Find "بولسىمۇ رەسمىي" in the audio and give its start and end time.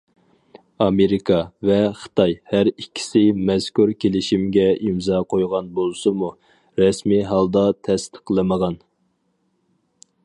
5.77-7.25